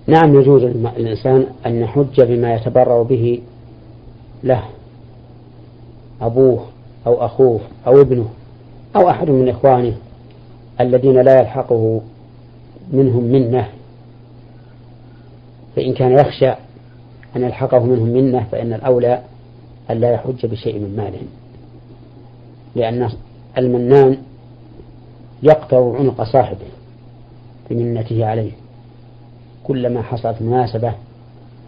نعم 0.06 0.40
يجوز 0.40 0.62
للإنسان 0.62 1.46
أن 1.66 1.74
يحج 1.80 2.22
بما 2.22 2.54
يتبرع 2.54 3.02
به 3.02 3.40
له 4.44 4.62
أبوه 6.20 6.64
أو 7.06 7.24
أخوه 7.24 7.60
أو 7.86 8.00
ابنه 8.00 8.28
أو 8.96 9.10
أحد 9.10 9.30
من 9.30 9.48
إخوانه 9.48 9.94
الذين 10.80 11.20
لا 11.20 11.40
يلحقه 11.40 12.00
منهم 12.92 13.24
منة. 13.24 13.68
فإن 15.76 15.94
كان 15.94 16.12
يخشى 16.12 16.50
أن 17.36 17.42
يلحقه 17.42 17.84
منهم 17.84 18.08
منة 18.08 18.46
فإن 18.52 18.72
الأولى 18.72 19.22
أن 19.90 20.00
لا 20.00 20.12
يحج 20.12 20.46
بشيء 20.46 20.78
من 20.78 20.96
مالهم 20.96 21.26
لأن 22.74 23.08
المنان 23.58 24.18
يقطع 25.44 25.96
عنق 25.98 26.22
صاحبه 26.22 26.66
بمنته 27.70 28.26
عليه. 28.26 28.52
كلما 29.64 30.02
حصلت 30.02 30.42
مناسبة 30.42 30.92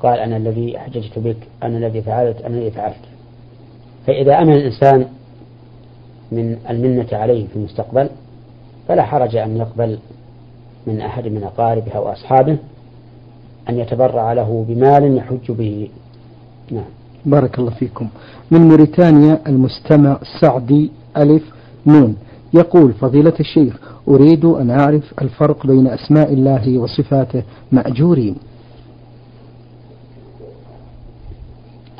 قال 0.02 0.18
أنا 0.18 0.36
الذي 0.36 0.78
حججت 0.78 1.18
بك 1.18 1.36
أنا 1.62 1.78
الذي 1.78 2.02
فعلت 2.02 2.40
أنا 2.40 2.56
الذي 2.56 2.70
فعلت. 2.70 3.04
فإذا 4.06 4.38
أمن 4.38 4.52
الإنسان 4.52 5.06
من 6.32 6.56
المنة 6.70 7.08
عليه 7.12 7.46
في 7.46 7.56
المستقبل 7.56 8.10
فلا 8.88 9.02
حرج 9.02 9.36
أن 9.36 9.56
يقبل 9.56 9.98
من 10.86 11.00
أحد 11.00 11.28
من 11.28 11.44
أقاربه 11.44 11.92
أو 11.92 12.12
أصحابه 12.12 12.58
أن 13.68 13.78
يتبرع 13.78 14.32
له 14.32 14.64
بمال 14.68 15.16
يحج 15.16 15.52
به. 15.52 15.88
نعم. 16.70 16.84
بارك 17.24 17.58
الله 17.58 17.70
فيكم. 17.70 18.08
من 18.50 18.60
موريتانيا 18.60 19.40
المستمع 19.46 20.18
سعدي 20.40 20.90
ألف 21.16 21.42
نون. 21.86 22.16
يقول 22.54 22.92
فضيلة 22.92 23.32
الشيخ 23.40 23.80
أريد 24.08 24.44
أن 24.44 24.70
أعرف 24.70 25.14
الفرق 25.22 25.66
بين 25.66 25.86
أسماء 25.86 26.32
الله 26.32 26.78
وصفاته 26.78 27.42
مأجورين. 27.72 28.36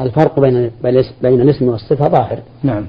الفرق 0.01 0.41
بين 0.41 0.71
بين 1.23 1.41
الاسم 1.41 1.69
والصفة 1.69 2.09
ظاهر. 2.09 2.43
نعم. 2.63 2.87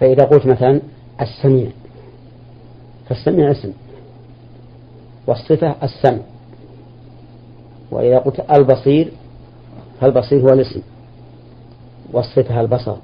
فإذا 0.00 0.24
قلت 0.24 0.46
مثلا 0.46 0.80
السميع 1.20 1.70
فالسميع 3.08 3.50
اسم 3.50 3.72
والصفة 5.26 5.74
السمع. 5.82 6.22
وإذا 7.90 8.18
قلت 8.18 8.44
البصير 8.50 9.12
فالبصير 10.00 10.40
هو 10.40 10.48
الاسم 10.48 10.80
والصفة 12.12 12.60
البصر. 12.60 12.96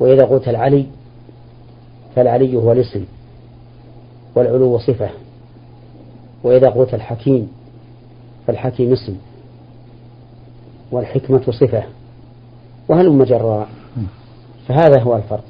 وإذا 0.00 0.24
قلت 0.24 0.48
العلي 0.48 0.86
فالعلي 2.16 2.56
هو 2.56 2.72
الاسم 2.72 3.04
والعلو 4.34 4.78
صفة. 4.78 5.10
وإذا 6.44 6.68
قلت 6.68 6.94
الحكيم 6.94 7.52
فالحكيم 8.46 8.92
اسم 8.92 9.16
والحكمة 10.90 11.42
صفة. 11.50 11.84
وهل 12.88 13.10
مجرى 13.10 13.66
فهذا 14.68 15.02
هو 15.02 15.16
الفرق. 15.16 15.44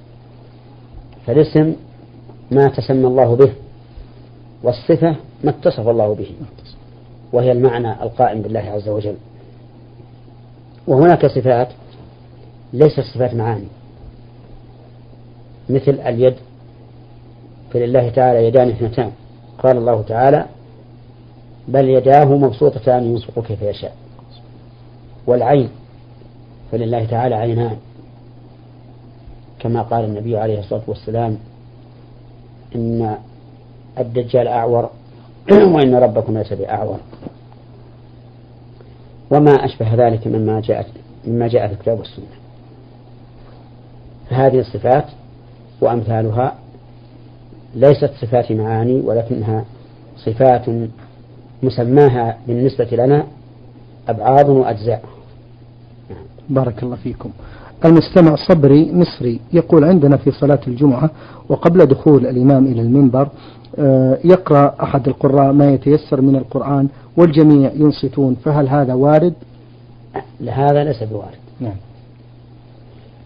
فالاسم 1.26 1.74
ما 2.50 2.68
تسمى 2.68 3.06
الله 3.06 3.36
به 3.36 3.52
والصفة 4.62 5.16
ما 5.44 5.50
اتصف 5.50 5.88
الله 5.88 6.14
به 6.14 6.30
وهي 7.32 7.52
المعنى 7.52 8.02
القائم 8.02 8.42
بالله 8.42 8.60
عز 8.60 8.88
وجل. 8.88 9.14
وهناك 10.86 11.26
صفات 11.26 11.68
ليست 12.72 13.00
صفات 13.00 13.34
معاني 13.34 13.66
مثل 15.70 16.00
اليد 16.00 16.34
فلله 17.72 18.08
تعالى 18.08 18.46
يدان 18.46 18.68
اثنتان. 18.68 19.10
قال 19.58 19.76
الله 19.76 20.02
تعالى 20.02 20.46
بل 21.68 21.88
يداه 21.88 22.24
مبسوطتان 22.24 23.04
ينفق 23.04 23.42
كيف 23.42 23.62
يشاء. 23.62 23.96
والعين 25.26 25.68
فلله 26.72 27.04
تعالى 27.04 27.34
عينان. 27.34 27.76
كما 29.58 29.82
قال 29.82 30.04
النبي 30.04 30.36
عليه 30.36 30.58
الصلاة 30.58 30.82
والسلام 30.86 31.38
إن 32.74 33.16
الدجال 33.98 34.48
أعور 34.48 34.90
وإن 35.74 35.94
ربكم 35.94 36.38
ليس 36.38 36.52
بأعور. 36.52 36.98
وما 39.30 39.52
أشبه 39.52 39.94
ذلك 39.94 40.26
مما 40.26 40.60
جاءت 40.60 40.86
مما 41.26 41.48
جاء 41.48 41.66
في 41.66 41.72
الكتاب 41.72 41.98
والسنة. 41.98 42.26
فهذه 44.30 44.58
الصفات 44.58 45.04
وأمثالها 45.80 46.61
ليست 47.74 48.10
صفات 48.20 48.52
معاني 48.52 49.00
ولكنها 49.00 49.64
صفات 50.16 50.64
مسماها 51.62 52.38
بالنسبة 52.46 52.88
لنا 52.92 53.26
أبعاد 54.08 54.48
وأجزاء. 54.48 55.02
بارك 56.48 56.82
الله 56.82 56.96
فيكم. 56.96 57.30
المستمع 57.84 58.36
صبري 58.48 58.92
مصري 58.92 59.40
يقول 59.52 59.84
عندنا 59.84 60.16
في 60.16 60.30
صلاة 60.30 60.60
الجمعة 60.66 61.10
وقبل 61.48 61.86
دخول 61.86 62.26
الإمام 62.26 62.66
إلى 62.66 62.82
المنبر 62.82 63.28
آه، 63.78 64.18
يقرأ 64.24 64.74
أحد 64.82 65.08
القراء 65.08 65.52
ما 65.52 65.72
يتيسر 65.72 66.20
من 66.20 66.36
القرآن 66.36 66.88
والجميع 67.16 67.72
ينصتون 67.74 68.34
فهل 68.44 68.68
هذا 68.68 68.94
وارد؟ 68.94 69.34
هذا 70.48 70.84
ليس 70.84 71.02
بوارد. 71.02 71.38
نعم. 71.60 71.76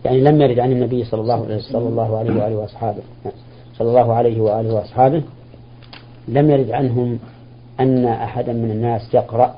يعني 0.04 0.20
لم 0.20 0.40
يرد 0.40 0.58
عن 0.58 0.72
النبي 0.72 1.04
صلى 1.04 1.20
الله 1.20 1.58
صلى 1.58 1.88
الله 1.88 2.18
عليه 2.18 2.30
وآله 2.30 2.56
وأصحابه. 2.56 3.02
صلى 3.78 3.88
الله 3.88 4.14
عليه 4.14 4.40
وآله 4.40 4.74
وأصحابه 4.74 5.22
لم 6.28 6.50
يرد 6.50 6.70
عنهم 6.70 7.18
أن 7.80 8.06
أحدا 8.06 8.52
من 8.52 8.70
الناس 8.70 9.14
يقرأ 9.14 9.54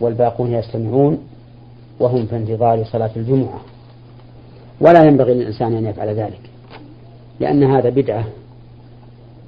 والباقون 0.00 0.52
يستمعون 0.52 1.18
وهم 2.00 2.26
في 2.26 2.36
انتظار 2.36 2.84
صلاة 2.84 3.10
الجمعة. 3.16 3.60
ولا 4.80 5.04
ينبغي 5.04 5.34
للإنسان 5.34 5.74
أن 5.74 5.86
يفعل 5.86 6.08
ذلك 6.08 6.40
لأن 7.40 7.64
هذا 7.64 7.90
بدعة 7.90 8.24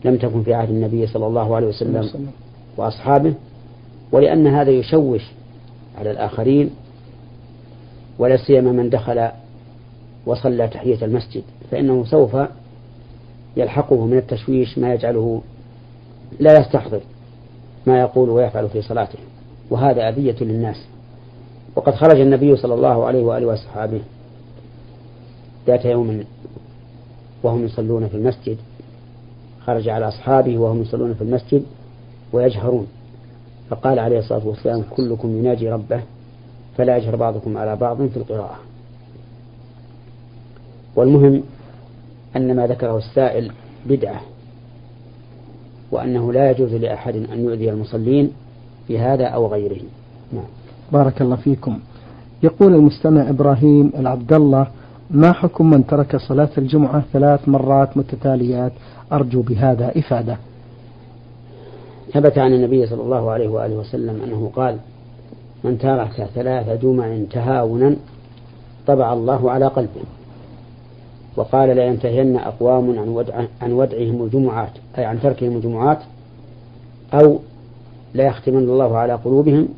لم 0.04 0.16
تكن 0.16 0.42
في 0.42 0.54
عهد 0.54 0.70
النبي 0.70 1.06
صلى 1.06 1.26
الله 1.26 1.56
عليه 1.56 1.66
وسلم 1.66 2.30
وأصحابه 2.76 3.34
ولأن 4.12 4.46
هذا 4.46 4.70
يشوش 4.70 5.22
على 5.98 6.10
الآخرين 6.10 6.70
ولا 8.18 8.36
سيما 8.36 8.72
من 8.72 8.90
دخل 8.90 9.28
وصلى 10.26 10.68
تحية 10.68 11.04
المسجد 11.04 11.42
فإنه 11.70 12.04
سوف 12.04 12.36
يلحقه 13.56 14.06
من 14.06 14.16
التشويش 14.16 14.78
ما 14.78 14.94
يجعله 14.94 15.42
لا 16.40 16.60
يستحضر 16.60 17.00
ما 17.86 18.00
يقول 18.00 18.30
ويفعل 18.30 18.68
في 18.68 18.82
صلاته. 18.82 19.18
وهذا 19.70 20.08
أذية 20.08 20.36
للناس. 20.40 20.76
وقد 21.76 21.94
خرج 21.94 22.20
النبي 22.20 22.56
صلى 22.56 22.74
الله 22.74 23.04
عليه 23.04 23.22
وآله 23.22 23.46
وأصحابه 23.46 24.00
ذات 25.66 25.84
يوم 25.84 26.24
وهم 27.42 27.64
يصلون 27.64 28.08
في 28.08 28.14
المسجد 28.16 28.56
خرج 29.66 29.88
على 29.88 30.08
أصحابه 30.08 30.58
وهم 30.58 30.82
يصلون 30.82 31.14
في 31.14 31.22
المسجد 31.22 31.62
ويجهرون. 32.32 32.86
فقال 33.70 33.98
عليه 33.98 34.18
الصلاة 34.18 34.46
والسلام 34.46 34.84
كلكم 34.90 35.38
يناجي 35.38 35.70
ربه 35.70 36.00
فلا 36.78 36.96
يجهر 36.96 37.16
بعضكم 37.16 37.56
على 37.56 37.76
بعض 37.76 38.06
في 38.06 38.16
القراءة. 38.16 38.58
والمهم 40.96 41.42
أن 42.36 42.56
ما 42.56 42.66
ذكره 42.66 42.98
السائل 42.98 43.50
بدعة 43.86 44.20
وأنه 45.92 46.32
لا 46.32 46.50
يجوز 46.50 46.74
لأحد 46.74 47.16
أن 47.16 47.44
يؤذي 47.44 47.70
المصلين 47.70 48.32
في 48.88 48.98
هذا 48.98 49.26
أو 49.26 49.46
غيره. 49.46 49.80
نعم. 50.32 50.44
بارك 50.92 51.22
الله 51.22 51.36
فيكم. 51.36 51.78
يقول 52.42 52.74
المستمع 52.74 53.30
إبراهيم 53.30 53.92
العبد 53.98 54.32
الله 54.32 54.66
ما 55.10 55.32
حكم 55.32 55.70
من 55.70 55.86
ترك 55.86 56.16
صلاة 56.16 56.48
الجمعة 56.58 57.02
ثلاث 57.12 57.48
مرات 57.48 57.96
متتاليات؟ 57.96 58.72
أرجو 59.12 59.42
بهذا 59.42 59.98
إفادة. 59.98 60.36
ثبت 62.12 62.38
عن 62.38 62.52
النبي 62.52 62.86
صلى 62.86 63.02
الله 63.02 63.30
عليه 63.30 63.48
وآله 63.48 63.76
وسلم 63.76 64.22
أنه 64.22 64.50
قال 64.56 64.76
من 65.64 65.78
ترك 65.78 66.28
ثلاث 66.34 66.82
جمع 66.82 67.18
تهاونا 67.30 67.96
طبع 68.86 69.12
الله 69.12 69.50
على 69.50 69.66
قلبه. 69.66 70.19
وقال 71.36 71.68
لا 71.68 71.84
ينتهين 71.84 72.36
أقوام 72.36 72.98
عن, 72.98 73.08
ودع 73.08 73.44
عن 73.62 73.72
ودعهم 73.72 74.22
الجمعات 74.22 74.72
أي 74.98 75.04
عن 75.04 75.20
تركهم 75.20 75.56
الجمعات 75.56 75.98
أو 77.14 77.38
لا 78.14 78.26
يختمن 78.26 78.58
الله 78.58 78.98
على 78.98 79.12
قلوبهم 79.12 79.68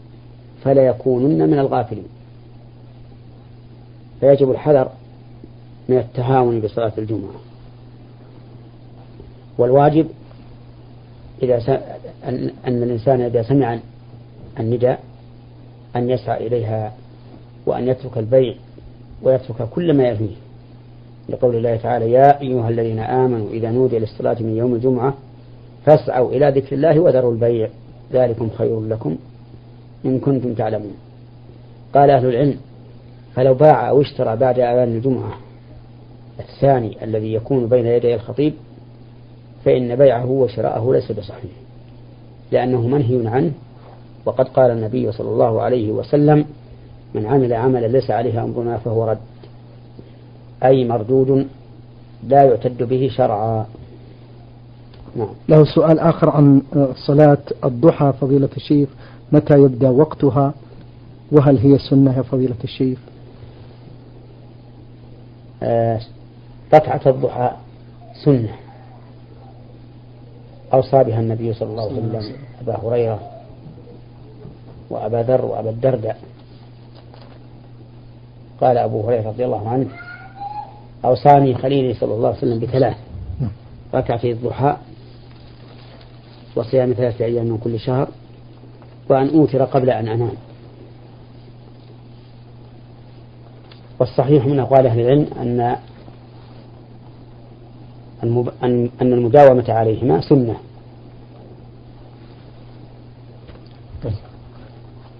فلا 0.64 0.82
يكونن 0.82 1.50
من 1.50 1.58
الغافلين. 1.58 2.04
فيجب 4.20 4.50
الحذر 4.50 4.88
من 5.88 5.98
التهاون 5.98 6.60
بصلاة 6.60 6.92
الجمعة. 6.98 7.34
والواجب 9.58 10.06
إذا 11.42 11.58
س... 11.58 11.68
أن... 12.24 12.50
أن 12.66 12.82
الإنسان 12.82 13.20
إذا 13.20 13.42
سمع 13.42 13.78
النداء 14.60 15.00
أن 15.96 16.10
يسعى 16.10 16.46
إليها 16.46 16.92
وأن 17.66 17.88
يترك 17.88 18.18
البيع 18.18 18.54
ويترك 19.22 19.68
كل 19.68 19.96
ما 19.96 20.08
يلهيه 20.08 20.36
لقول 21.28 21.56
الله 21.56 21.76
تعالى 21.76 22.12
يا 22.12 22.40
أيها 22.40 22.68
الذين 22.68 22.98
آمنوا 22.98 23.50
إذا 23.50 23.70
نودي 23.70 23.98
للصلاة 23.98 24.36
من 24.40 24.56
يوم 24.56 24.74
الجمعة 24.74 25.14
فاسعوا 25.86 26.30
إلى 26.30 26.50
ذكر 26.50 26.76
الله 26.76 27.00
وذروا 27.00 27.32
البيع 27.32 27.68
ذلكم 28.12 28.50
خير 28.58 28.80
لكم 28.80 29.16
إن 30.04 30.18
كنتم 30.18 30.54
تعلمون. 30.54 30.94
قال 31.94 32.10
أهل 32.10 32.26
العلم 32.26 32.56
فلو 33.34 33.54
باع 33.54 33.88
أو 33.88 34.00
اشترى 34.00 34.36
بعد 34.36 34.58
أذان 34.58 34.96
الجمعة 34.96 35.32
الثاني 36.40 37.04
الذي 37.04 37.34
يكون 37.34 37.66
بين 37.66 37.86
يدي 37.86 38.14
الخطيب 38.14 38.54
فإن 39.64 39.96
بيعه 39.96 40.30
وشراءه 40.30 40.92
ليس 40.92 41.12
بصحيح 41.12 41.50
لأنه 42.52 42.80
منهي 42.80 43.28
عنه 43.28 43.52
وقد 44.24 44.48
قال 44.48 44.70
النبي 44.70 45.12
صلى 45.12 45.28
الله 45.28 45.62
عليه 45.62 45.92
وسلم 45.92 46.44
من 47.14 47.26
عمل 47.26 47.52
عملا 47.52 47.86
ليس 47.86 48.10
عليه 48.10 48.44
أمرنا 48.44 48.78
فهو 48.78 49.04
رد. 49.04 49.18
أي 50.64 50.84
مردود 50.84 51.46
لا 52.28 52.42
يعتد 52.44 52.82
به 52.82 53.10
شرعا. 53.16 53.66
نعم. 55.16 55.28
له 55.48 55.64
سؤال 55.64 55.98
آخر 55.98 56.30
عن 56.30 56.62
صلاة 57.06 57.38
الضحى 57.64 58.12
فضيلة 58.20 58.48
الشيخ 58.56 58.88
متى 59.32 59.54
يبدأ 59.54 59.90
وقتها؟ 59.90 60.54
وهل 61.32 61.58
هي 61.58 61.78
سنة 61.78 62.16
يا 62.16 62.22
فضيلة 62.22 62.54
الشيخ؟ 62.64 62.98
آه 65.62 66.00
ركعة 66.74 67.00
الضحى 67.06 67.50
سنة. 68.24 68.54
أوصى 70.74 71.04
بها 71.04 71.20
النبي 71.20 71.52
صلى 71.52 71.70
الله 71.70 71.82
عليه 71.82 71.92
وسلم 71.92 72.36
أبا 72.60 72.76
هريرة 72.82 73.20
وأبا 74.90 75.16
ذر 75.16 75.44
وأبا 75.44 75.70
الدرداء. 75.70 76.20
قال 78.60 78.78
أبو 78.78 79.00
هريرة 79.00 79.28
رضي 79.28 79.44
الله 79.44 79.68
عنه 79.68 79.86
أوصاني 81.04 81.54
خليلي 81.54 81.94
صلى 81.94 82.14
الله 82.14 82.28
عليه 82.28 82.38
وسلم 82.38 82.58
بثلاث. 82.58 82.96
ركعتي 83.94 84.32
الضحى 84.32 84.76
وصيام 86.56 86.92
ثلاثة 86.92 87.24
أيام 87.24 87.46
من 87.46 87.58
كل 87.58 87.80
شهر 87.80 88.08
وأن 89.08 89.28
أوتر 89.28 89.64
قبل 89.64 89.90
أن 89.90 90.08
أنام. 90.08 90.32
والصحيح 94.00 94.46
من 94.46 94.60
أقوال 94.60 94.86
أهل 94.86 95.00
العلم 95.00 95.26
أن 95.40 95.76
أن 99.02 99.12
المداومة 99.12 99.64
عليهما 99.68 100.20
سنة. 100.20 100.56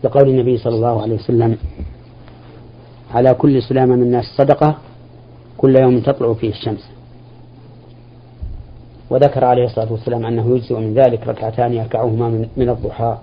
لقول 0.05 0.29
النبي 0.29 0.59
صلى 0.59 0.75
الله 0.75 1.03
عليه 1.03 1.15
وسلم 1.15 1.59
على 3.15 3.35
كل 3.35 3.63
سلامة 3.63 3.97
من 3.97 4.03
الناس 4.03 4.25
صدقة 4.37 4.79
كل 5.63 5.77
يوم 5.77 6.01
تطلع 6.01 6.35
فيه 6.35 6.51
الشمس. 6.51 6.91
وذكر 9.11 9.45
عليه 9.45 9.65
الصلاة 9.65 9.93
والسلام 9.93 10.27
أنه 10.27 10.57
يجزئ 10.57 10.79
من 10.79 10.95
ذلك 10.95 11.29
ركعتان 11.29 11.73
يركعهما 11.73 12.29
من, 12.57 12.69
الضحى. 12.69 13.19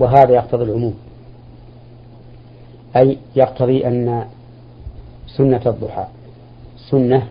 وهذا 0.00 0.30
يقتضي 0.34 0.64
العموم. 0.64 0.94
أي 2.96 3.18
يقتضي 3.36 3.86
أن 3.86 4.24
سنة 5.36 5.60
الضحى. 5.66 6.06
سنة 6.90 7.28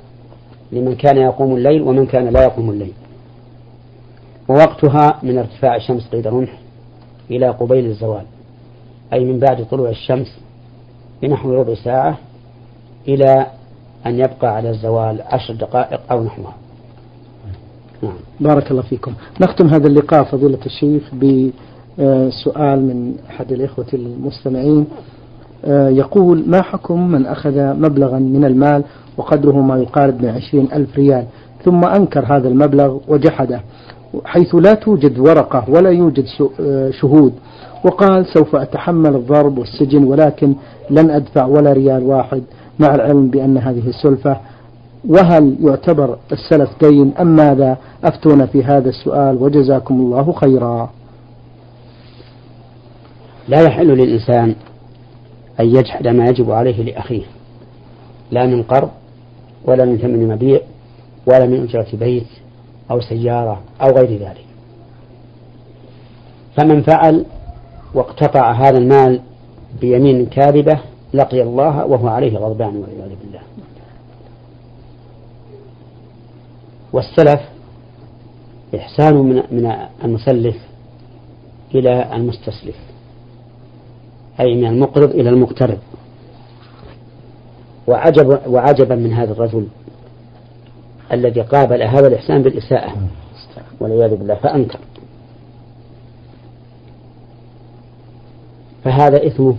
لمن 0.72 0.96
كان 0.96 1.18
يقوم 1.18 1.56
الليل 1.56 1.82
ومن 1.82 2.06
كان 2.06 2.28
لا 2.28 2.44
يقوم 2.44 2.70
الليل. 2.70 2.94
ووقتها 4.50 5.20
من 5.24 5.38
ارتفاع 5.38 5.76
الشمس 5.76 6.08
قيد 6.08 6.28
رمح 6.28 6.60
إلى 7.32 7.50
قبيل 7.50 7.86
الزوال. 7.86 8.26
أي 9.14 9.26
من 9.26 9.40
بعد 9.40 9.66
طلوع 9.66 9.90
الشمس 9.90 10.40
بنحو 11.22 11.54
ربع 11.54 11.74
ساعة 11.74 12.18
إلى 13.08 13.48
أن 14.06 14.16
يبقى 14.20 14.56
على 14.56 14.70
الزوال 14.70 15.22
عشر 15.26 15.54
دقائق 15.54 16.00
أو 16.12 16.24
نحوها. 16.24 16.54
نعم. 18.04 18.14
بارك 18.40 18.72
الله 18.72 18.82
فيكم. 18.82 19.14
نختم 19.42 19.68
هذا 19.68 19.88
اللقاء 19.88 20.24
فضيلة 20.24 20.60
الشيخ 20.66 21.04
بسؤال 21.16 22.80
من 22.80 23.16
أحد 23.30 23.52
الإخوة 23.52 23.86
المستمعين. 23.94 24.86
آه، 25.66 25.90
يقول 25.90 26.44
ما 26.48 26.62
حكم 26.62 27.08
من 27.08 27.26
أخذ 27.26 27.74
مبلغا 27.74 28.20
من 28.20 28.46
المال 28.46 28.84
وقدره 29.18 29.62
ما 29.62 29.78
يقارب 29.78 30.22
من 30.22 30.30
عشرين 30.30 30.68
ألف 30.74 30.96
ريال 30.96 31.26
ثم 31.66 31.86
أنكر 31.86 32.26
هذا 32.26 32.48
المبلغ 32.48 32.98
وجحده 33.08 33.62
حيث 34.26 34.56
لا 34.56 34.74
توجد 34.74 35.20
ورقة 35.20 35.66
ولا 35.70 35.90
يوجد 35.90 36.26
آه، 36.60 36.90
شهود 36.92 37.34
وقال 37.86 38.26
سوف 38.26 38.56
أتحمل 38.56 39.16
الضرب 39.16 39.58
والسجن 39.58 40.04
ولكن 40.04 40.56
لن 40.90 41.10
أدفع 41.10 41.46
ولا 41.46 41.74
ريال 41.74 42.04
واحد 42.04 42.44
مع 42.80 42.96
العلم 42.96 43.28
بأن 43.28 43.58
هذه 43.58 43.92
سلفة 44.04 44.38
وهل 45.10 45.58
يعتبر 45.62 46.18
السلف 46.32 46.70
دين 46.82 47.14
أم 47.20 47.36
ماذا؟ 47.36 47.78
أفتونا 48.04 48.46
في 48.46 48.64
هذا 48.64 48.90
السؤال 48.90 49.44
وجزاكم 49.44 49.96
الله 49.96 50.32
خيرا. 50.32 50.90
لا 53.48 53.62
يحل 53.62 53.88
للإنسان 53.88 54.56
أن 55.60 55.66
يجحد 55.66 56.08
ما 56.08 56.26
يجب 56.26 56.52
عليه 56.52 56.84
لأخيه 56.84 57.24
لا 58.32 58.46
من 58.46 58.64
قرض 58.64 58.90
ولا 59.66 59.86
من 59.86 59.98
ثمن 59.98 60.28
مبيع 60.28 60.60
ولا 61.28 61.46
من 61.46 61.64
أجرة 61.64 61.88
بيت 61.94 62.28
أو 62.92 63.02
سيارة 63.02 63.62
أو 63.82 63.88
غير 63.88 64.20
ذلك. 64.20 64.46
فمن 66.58 66.82
فعل 66.82 67.26
واقتطع 67.94 68.52
هذا 68.52 68.78
المال 68.78 69.22
بيمين 69.82 70.26
كاذبة 70.26 70.80
لقي 71.14 71.42
الله 71.42 71.86
وهو 71.86 72.08
عليه 72.08 72.38
غضبان 72.38 72.76
والعياذ 72.78 73.16
بالله. 73.24 73.42
والسلف 76.94 77.42
إحسان 78.76 79.16
من 79.16 79.36
من 79.52 79.76
المسلف 80.04 80.58
إلى 81.76 82.16
المستسلف 82.16 82.76
أي 84.40 84.56
من 84.56 84.66
المقرض 84.66 85.10
إلى 85.10 85.30
المقترض. 85.30 85.80
وعجب 87.88 88.40
وعجبا 88.48 88.96
من 88.96 89.14
هذا 89.14 89.32
الرجل 89.32 89.68
الذي 91.12 91.42
قابل 91.42 91.84
هذا 91.84 92.08
الإحسان 92.08 92.42
بالإساءة 92.42 92.94
والعياذ 93.80 94.16
بالله 94.16 94.36
فأنكر. 94.36 94.80
فهذا 98.84 99.28
إثمه 99.28 99.56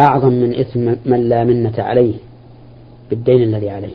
أعظم 0.00 0.32
من 0.32 0.54
إثم 0.54 0.94
من 1.10 1.28
لا 1.28 1.44
منة 1.44 1.74
عليه 1.78 2.14
بالدين 3.10 3.42
الذي 3.42 3.70
عليه. 3.70 3.94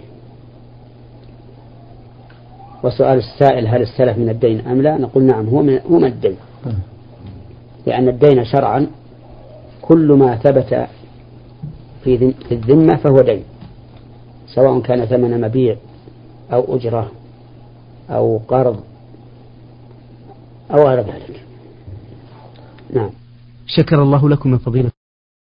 وسؤال 2.83 3.17
السائل 3.17 3.67
هل 3.67 3.81
السلف 3.81 4.17
من 4.17 4.29
الدين 4.29 4.67
أم 4.67 4.81
لا؟ 4.81 4.97
نقول 4.97 5.23
نعم 5.23 5.47
هو 5.47 5.61
من, 5.61 5.79
هو 5.91 5.99
من 5.99 6.05
الدين. 6.05 6.35
لأن 7.85 8.09
الدين 8.09 8.45
شرعا 8.45 8.87
كل 9.81 10.11
ما 10.11 10.35
ثبت 10.35 10.87
في 12.03 12.33
الذمة 12.51 12.95
فهو 12.95 13.21
دين. 13.21 13.43
سواء 14.55 14.79
كان 14.79 15.05
ثمن 15.05 15.41
مبيع 15.41 15.75
أو 16.53 16.75
أجرة 16.75 17.11
أو 18.09 18.37
قرض 18.47 18.79
أو 20.71 20.87
غير 20.87 20.99
ذلك. 20.99 21.43
نعم. 22.93 23.09
شكر 23.67 24.03
الله 24.03 24.29
لكم 24.29 24.51
من 24.51 24.57
فضيلة 24.57 24.91